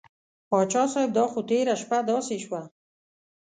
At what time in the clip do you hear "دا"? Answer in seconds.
1.17-1.25